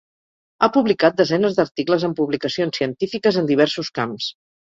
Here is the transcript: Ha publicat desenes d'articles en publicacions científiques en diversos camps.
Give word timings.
Ha 0.61 0.69
publicat 0.77 1.19
desenes 1.19 1.57
d'articles 1.59 2.07
en 2.09 2.15
publicacions 2.21 2.81
científiques 2.81 3.39
en 3.45 3.53
diversos 3.53 3.95
camps. 4.01 4.33